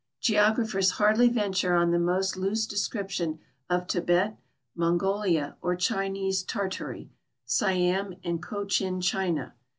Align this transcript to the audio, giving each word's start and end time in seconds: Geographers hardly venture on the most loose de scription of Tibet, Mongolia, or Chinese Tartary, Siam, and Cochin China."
Geographers 0.19 0.93
hardly 0.97 1.29
venture 1.29 1.75
on 1.75 1.91
the 1.91 1.99
most 1.99 2.35
loose 2.35 2.65
de 2.65 2.75
scription 2.75 3.37
of 3.69 3.85
Tibet, 3.85 4.35
Mongolia, 4.73 5.57
or 5.61 5.75
Chinese 5.75 6.41
Tartary, 6.41 7.11
Siam, 7.45 8.15
and 8.23 8.41
Cochin 8.41 8.99
China." 8.99 9.53